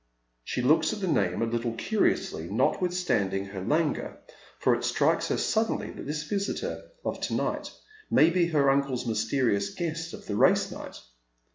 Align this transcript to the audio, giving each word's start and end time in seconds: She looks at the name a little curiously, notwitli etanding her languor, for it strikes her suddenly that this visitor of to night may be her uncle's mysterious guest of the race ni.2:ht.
She 0.43 0.63
looks 0.63 0.93
at 0.93 0.99
the 0.99 1.07
name 1.07 1.43
a 1.43 1.45
little 1.45 1.73
curiously, 1.73 2.47
notwitli 2.49 2.89
etanding 2.89 3.51
her 3.51 3.61
languor, 3.63 4.17
for 4.57 4.73
it 4.73 4.83
strikes 4.83 5.27
her 5.27 5.37
suddenly 5.37 5.91
that 5.91 6.07
this 6.07 6.23
visitor 6.23 6.89
of 7.05 7.21
to 7.21 7.35
night 7.35 7.71
may 8.09 8.31
be 8.31 8.47
her 8.47 8.71
uncle's 8.71 9.05
mysterious 9.05 9.69
guest 9.75 10.15
of 10.15 10.25
the 10.25 10.35
race 10.35 10.71
ni.2:ht. 10.71 11.01